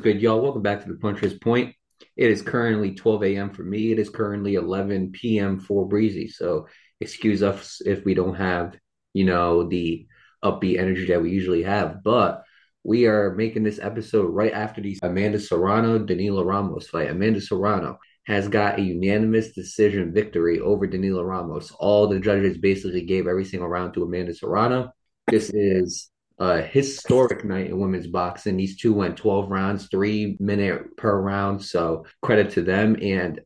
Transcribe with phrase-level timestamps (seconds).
[0.00, 0.40] good, y'all?
[0.40, 1.74] Welcome back to the Puncher's Point.
[2.16, 3.50] It is currently 12 a.m.
[3.50, 3.92] for me.
[3.92, 5.60] It is currently 11 p.m.
[5.60, 6.28] for Breezy.
[6.28, 6.68] So
[7.00, 8.78] excuse us if we don't have,
[9.12, 10.06] you know, the
[10.42, 12.02] upbeat energy that we usually have.
[12.02, 12.42] But
[12.82, 17.10] we are making this episode right after the Amanda Serrano Danila Ramos fight.
[17.10, 21.72] Amanda Serrano has got a unanimous decision victory over Danila Ramos.
[21.72, 24.92] All the judges basically gave every single round to Amanda Serrano.
[25.26, 26.08] This is
[26.40, 28.56] a historic night in women's boxing.
[28.56, 31.62] These two went 12 rounds, three minute per round.
[31.62, 32.96] So credit to them.
[33.00, 33.40] And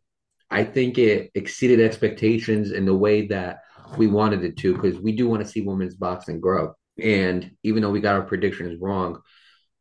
[0.48, 3.58] I think it exceeded expectations in the way that
[3.98, 6.74] we wanted it to, because we do want to see women's boxing grow.
[7.02, 9.20] And even though we got our predictions wrong,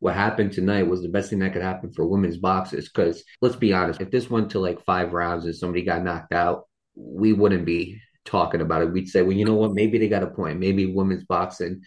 [0.00, 2.88] what happened tonight was the best thing that could happen for women's boxers.
[2.88, 6.32] Because let's be honest, if this went to like five rounds and somebody got knocked
[6.32, 6.64] out,
[6.96, 8.92] we wouldn't be talking about it.
[8.92, 9.72] We'd say, well, you know what?
[9.72, 10.58] Maybe they got a point.
[10.58, 11.82] Maybe women's boxing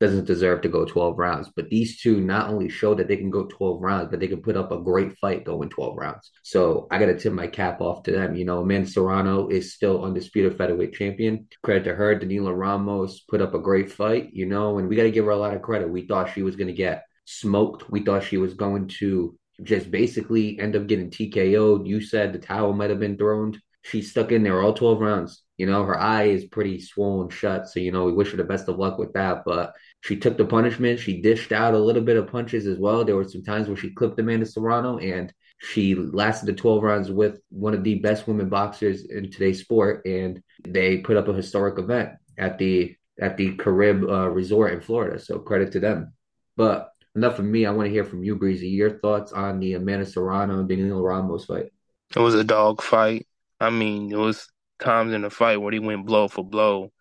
[0.00, 1.50] doesn't deserve to go 12 rounds.
[1.54, 4.42] But these two not only show that they can go 12 rounds, but they can
[4.42, 6.30] put up a great fight going 12 rounds.
[6.42, 8.36] So I got to tip my cap off to them.
[8.36, 11.48] You know, Amanda Serrano is still undisputed featherweight champion.
[11.62, 12.18] Credit to her.
[12.18, 15.32] Danila Ramos put up a great fight, you know, and we got to give her
[15.32, 15.90] a lot of credit.
[15.90, 17.90] We thought she was going to get smoked.
[17.90, 21.86] We thought she was going to just basically end up getting TKO'd.
[21.86, 23.60] You said the towel might have been thrown.
[23.82, 25.42] She stuck in there all 12 rounds.
[25.58, 27.68] You know, her eye is pretty swollen shut.
[27.68, 29.44] So, you know, we wish her the best of luck with that.
[29.44, 31.00] But she took the punishment.
[31.00, 33.04] She dished out a little bit of punches as well.
[33.04, 37.10] There were some times where she clipped Amanda Serrano and she lasted the 12 rounds
[37.10, 40.06] with one of the best women boxers in today's sport.
[40.06, 44.80] And they put up a historic event at the at the Caribe uh, Resort in
[44.80, 45.18] Florida.
[45.18, 46.12] So credit to them.
[46.56, 47.66] But enough of me.
[47.66, 48.68] I want to hear from you, Breezy.
[48.68, 51.66] Your thoughts on the Amanda Serrano and Danila Ramos fight?
[52.14, 53.26] It was a dog fight.
[53.60, 56.92] I mean, it was times in the fight where he went blow for blow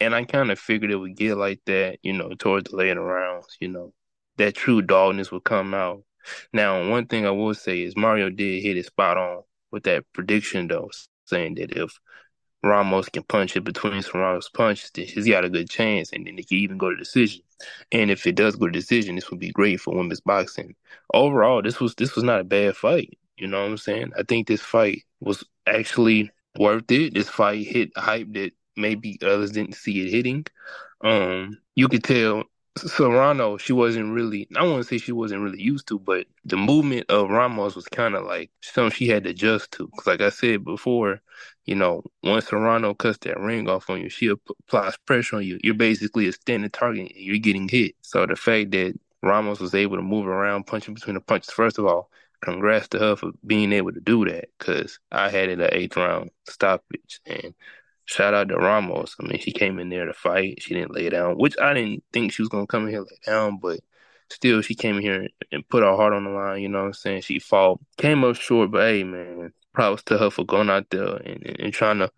[0.00, 3.02] and I kind of figured it would get like that, you know, towards the later
[3.02, 3.92] rounds, you know,
[4.36, 6.02] that true dogness would come out.
[6.52, 10.04] Now, one thing I will say is Mario did hit it spot on with that
[10.12, 10.90] prediction, though,
[11.26, 11.98] saying that if
[12.62, 16.38] Ramos can punch it between Serrano's punches, then he's got a good chance, and then
[16.38, 17.42] it can even go to decision.
[17.92, 20.74] And if it does go to decision, this would be great for women's boxing.
[21.12, 23.18] Overall, this was this was not a bad fight.
[23.36, 24.12] You know what I'm saying?
[24.18, 27.14] I think this fight was actually worth it.
[27.14, 30.46] This fight hit hype that maybe others didn't see it hitting.
[31.00, 32.44] Um, you could tell
[32.76, 36.56] Serrano, she wasn't really, I want to say she wasn't really used to, but the
[36.56, 39.86] movement of Ramos was kind of like something she had to adjust to.
[39.86, 41.20] Because, like I said before,
[41.66, 45.60] you know, once Serrano cuts that ring off on you, she applies pressure on you.
[45.62, 47.94] You're basically a standing target and you're getting hit.
[48.02, 51.78] So, the fact that Ramos was able to move around, punching between the punches, first
[51.78, 52.10] of all,
[52.44, 55.96] congrats to her for being able to do that because I had it at eighth
[55.96, 57.20] round stoppage.
[57.26, 57.54] And
[58.04, 59.16] shout out to Ramos.
[59.20, 60.62] I mean, she came in there to fight.
[60.62, 63.18] She didn't lay down, which I didn't think she was gonna come in here lay
[63.26, 63.80] down, but
[64.30, 66.62] still, she came in here and put her heart on the line.
[66.62, 67.22] You know what I'm saying?
[67.22, 71.16] She fought, came up short, but hey, man, props to her for going out there
[71.16, 72.10] and, and, and trying to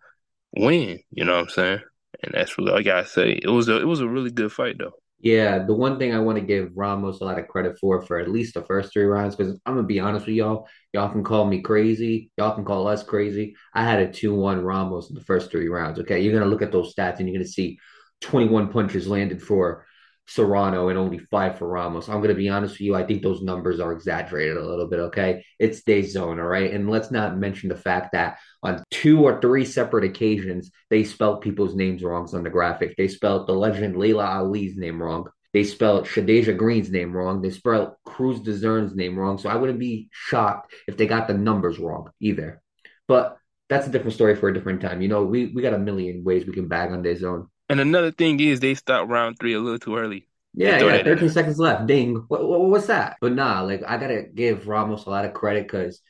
[0.55, 0.99] win.
[1.11, 1.79] You know what I'm saying?
[2.23, 3.39] And that's really I gotta say.
[3.41, 4.93] It was a it was a really good fight though.
[5.19, 8.19] Yeah, the one thing I want to give Ramos a lot of credit for for
[8.19, 11.23] at least the first three rounds, because I'm gonna be honest with y'all, y'all can
[11.23, 13.55] call me crazy, y'all can call us crazy.
[13.73, 15.99] I had a two-one Ramos in the first three rounds.
[15.99, 17.79] Okay, you're gonna look at those stats and you're gonna see
[18.21, 19.86] 21 punches landed for
[20.27, 22.09] Serrano and only five for Ramos.
[22.09, 22.95] I'm going to be honest with you.
[22.95, 24.99] I think those numbers are exaggerated a little bit.
[24.99, 25.45] Okay.
[25.57, 26.17] It's DAZN.
[26.17, 26.71] All right.
[26.71, 31.41] And let's not mention the fact that on two or three separate occasions, they spelled
[31.41, 32.95] people's names wrong on the graphic.
[32.97, 35.27] They spelled the legend Laila Ali's name wrong.
[35.53, 37.41] They spelled Shadasia Green's name wrong.
[37.41, 39.37] They spelled Crews-Dezurn's name wrong.
[39.37, 42.61] So I wouldn't be shocked if they got the numbers wrong either.
[43.07, 43.37] But
[43.69, 45.01] that's a different story for a different time.
[45.01, 47.47] You know, we, we got a million ways we can bag on DAZN.
[47.69, 50.27] And another thing is they stopped round three a little too early.
[50.53, 51.85] Yeah, yeah, 13 seconds left.
[51.85, 52.15] Ding.
[52.29, 53.17] What, what, what's that?
[53.21, 56.01] But nah, like I gotta give Ramos a lot of credit because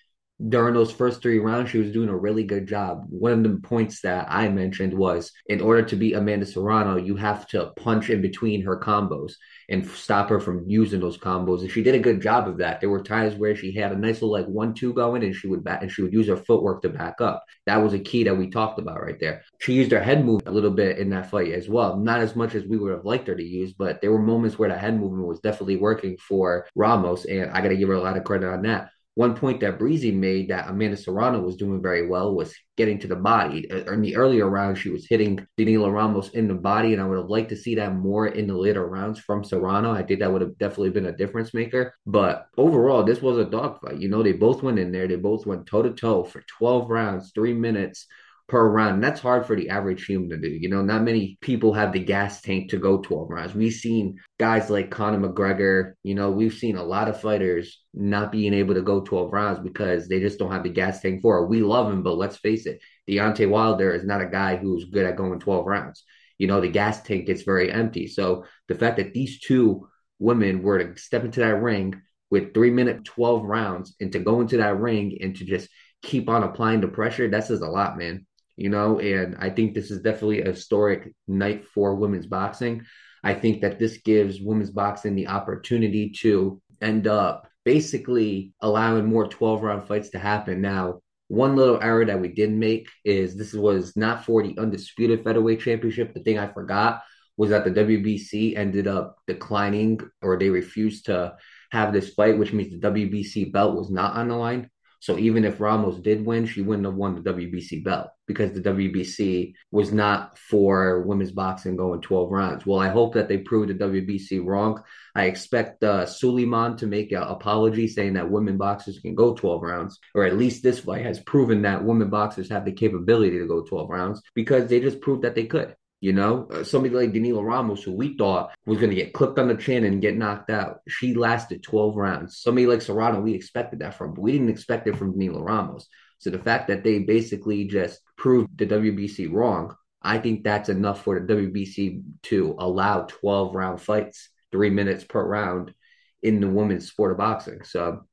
[0.46, 3.06] during those first three rounds, she was doing a really good job.
[3.09, 7.16] One of the points that I mentioned was in order to beat Amanda Serrano, you
[7.16, 9.34] have to punch in between her combos
[9.70, 11.61] and stop her from using those combos.
[11.61, 12.79] And she did a good job of that.
[12.79, 15.47] There were times where she had a nice little like one two going, and she
[15.47, 17.44] would back and she would use her footwork to back up.
[17.66, 19.44] That was a key that we talked about right there.
[19.59, 21.97] She used her head movement a little bit in that fight as well.
[21.97, 24.59] Not as much as we would have liked her to use, but there were moments
[24.59, 27.96] where the head movement was definitely working for Ramos, and I got to give her
[27.96, 31.55] a lot of credit on that one point that Breezy made that Amanda Serrano was
[31.55, 33.67] doing very well was getting to the body.
[33.72, 37.17] In the earlier rounds, she was hitting Danila Ramos in the body, and I would
[37.17, 39.91] have liked to see that more in the later rounds from Serrano.
[39.91, 41.96] I think that would have definitely been a difference maker.
[42.05, 43.97] But overall, this was a dogfight.
[43.97, 46.87] You know, they both went in there, they both went toe to toe for 12
[46.87, 48.05] rounds, three minutes
[48.47, 49.03] per round.
[49.03, 50.47] That's hard for the average human to do.
[50.47, 53.53] You know, not many people have the gas tank to go 12 rounds.
[53.53, 58.32] We've seen guys like Conor McGregor, you know, we've seen a lot of fighters not
[58.32, 61.40] being able to go 12 rounds because they just don't have the gas tank for
[61.40, 61.49] it.
[61.49, 62.79] We love him, but let's face it,
[63.09, 66.03] Deontay Wilder is not a guy who's good at going 12 rounds.
[66.38, 68.08] You know, the gas tank gets very empty.
[68.08, 69.90] So the fact that these two
[70.20, 74.40] women were to step into that ring with three minute 12 rounds and to go
[74.40, 75.67] into that ring and to just
[76.02, 78.26] keep on applying the pressure, that says a lot, man
[78.58, 82.84] you know, and I think this is definitely a historic night for women's boxing.
[83.24, 89.28] I think that this gives women's boxing the opportunity to end up basically allowing more
[89.28, 90.62] 12 round fights to happen.
[90.62, 95.24] Now, one little error that we didn't make is this was not for the undisputed
[95.24, 96.14] featherweight championship.
[96.14, 97.02] The thing I forgot
[97.36, 101.36] was that the WBC ended up declining or they refused to
[101.72, 104.70] have this fight, which means the WBC belt was not on the line.
[104.99, 108.61] So even if Ramos did win, she wouldn't have won the WBC belt because the
[108.61, 112.66] WBC was not for women's boxing going 12 rounds.
[112.66, 114.84] Well, I hope that they prove the WBC wrong.
[115.16, 119.61] I expect uh, Sulaiman to make an apology saying that women boxers can go 12
[119.61, 123.47] rounds, or at least this fight has proven that women boxers have the capability to
[123.47, 125.76] go 12 rounds because they just proved that they could.
[125.99, 129.40] You know, uh, somebody like Danila Ramos, who we thought was going to get clipped
[129.40, 132.38] on the chin and get knocked out, she lasted 12 rounds.
[132.38, 135.88] Somebody like Serrano, we expected that from, but we didn't expect it from Danila Ramos.
[136.20, 141.03] So the fact that they basically just proved the WBC wrong, I think that's enough
[141.03, 145.73] for the WBC to allow 12 round fights, three minutes per round
[146.22, 147.64] in the women's sport of boxing.
[147.64, 148.08] So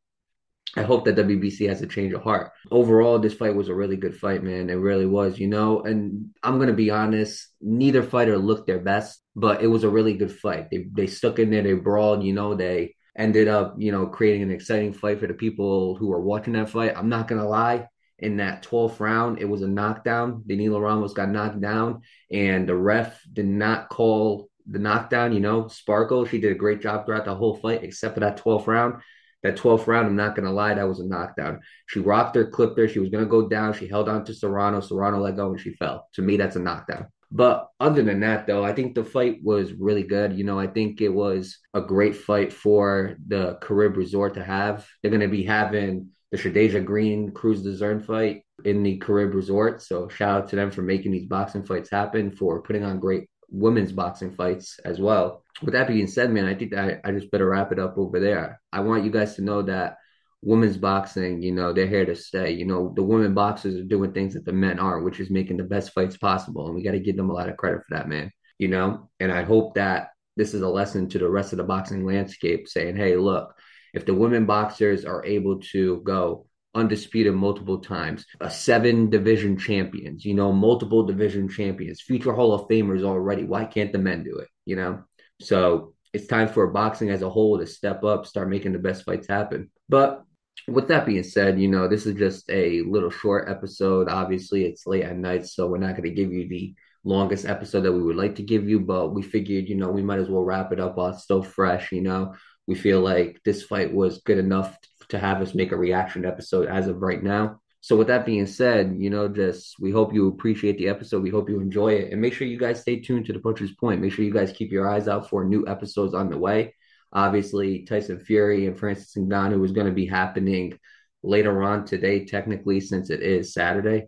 [0.76, 2.52] I hope that WBC has a change of heart.
[2.70, 4.70] Overall, this fight was a really good fight, man.
[4.70, 5.82] It really was, you know.
[5.82, 10.14] And I'm gonna be honest, neither fighter looked their best, but it was a really
[10.14, 10.70] good fight.
[10.70, 12.54] They they stuck in there, they brawled, you know.
[12.54, 16.54] They ended up, you know, creating an exciting fight for the people who were watching
[16.54, 16.96] that fight.
[16.96, 17.88] I'm not gonna lie.
[18.18, 20.44] In that 12th round, it was a knockdown.
[20.48, 25.32] Danila Ramos got knocked down, and the ref did not call the knockdown.
[25.32, 28.38] You know, Sparkle, she did a great job throughout the whole fight, except for that
[28.38, 29.02] 12th round
[29.44, 31.61] that 12th round, I'm not going to lie, that was a knockdown.
[31.87, 32.88] She rocked her, clipped her.
[32.88, 33.75] She was going to go down.
[33.75, 34.81] She held on to Serrano.
[34.81, 36.08] Serrano let go and she fell.
[36.14, 37.06] To me, that's a knockdown.
[37.31, 40.32] But other than that, though, I think the fight was really good.
[40.38, 44.87] You know, I think it was a great fight for the Caribe Resort to have.
[45.02, 49.82] They're going to be having the Shadasia Green Crews-Dezurn fight in the Caribe Resort.
[49.82, 53.29] So shout out to them for making these boxing fights happen, for putting on great
[53.54, 55.42] women's boxing fights as well.
[55.62, 58.18] With that being said, man, I think I, I just better wrap it up over
[58.18, 58.60] there.
[58.72, 59.96] I want you guys to know that
[60.42, 62.52] women's boxing, you know, they're here to stay.
[62.52, 65.56] You know, the women boxers are doing things that the men aren't, which is making
[65.56, 66.66] the best fights possible.
[66.66, 68.30] And we got to give them a lot of credit for that, man.
[68.58, 71.64] You know, and I hope that this is a lesson to the rest of the
[71.64, 73.54] boxing landscape saying, hey, look,
[73.94, 80.24] if the women boxers are able to go undisputed multiple times, a seven division champions,
[80.24, 83.44] you know, multiple division champions, future Hall of Famers already.
[83.44, 84.48] Why can't the men do it?
[84.64, 85.04] You know,
[85.40, 89.04] so it's time for boxing as a whole to step up, start making the best
[89.04, 89.70] fights happen.
[89.88, 90.24] But
[90.68, 94.08] with that being said, you know, this is just a little short episode.
[94.08, 96.74] Obviously, it's late at night, so we're not going to give you the
[97.04, 100.02] longest episode that we would like to give you, but we figured, you know, we
[100.02, 102.34] might as well wrap it up while it's still fresh, you know.
[102.66, 104.78] We feel like this fight was good enough
[105.08, 107.60] to have us make a reaction episode as of right now.
[107.80, 111.22] So with that being said, you know, just we hope you appreciate the episode.
[111.22, 113.72] We hope you enjoy it, and make sure you guys stay tuned to the Puncher's
[113.72, 114.00] Point.
[114.00, 116.74] Make sure you guys keep your eyes out for new episodes on the way.
[117.12, 120.79] Obviously, Tyson Fury and Francis Ngannou is going to be happening
[121.22, 124.06] later on today, technically, since it is Saturday.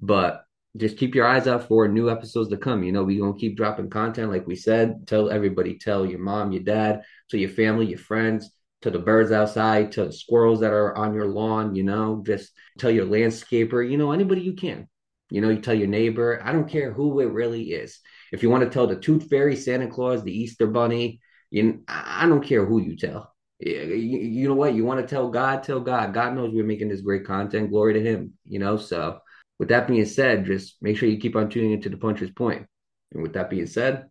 [0.00, 0.44] But
[0.76, 2.82] just keep your eyes out for new episodes to come.
[2.82, 5.06] You know, we're gonna keep dropping content, like we said.
[5.06, 8.50] Tell everybody, tell your mom, your dad, to your family, your friends
[8.82, 12.52] to the birds outside, to the squirrels that are on your lawn, you know, just
[12.78, 14.88] tell your landscaper, you know, anybody you can.
[15.30, 17.98] You know, you tell your neighbor, I don't care who it really is.
[18.30, 22.26] If you want to tell the Tooth Fairy, Santa Claus, the Easter Bunny, you, I
[22.28, 23.34] don't care who you tell.
[23.58, 24.74] You, you know what?
[24.74, 26.14] You want to tell God, tell God.
[26.14, 27.70] God knows we're making this great content.
[27.70, 28.76] Glory to Him, you know.
[28.76, 29.18] So,
[29.58, 32.66] with that being said, just make sure you keep on tuning into the Puncher's Point.
[33.12, 34.08] And with that being said,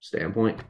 [0.00, 0.60] stay on point.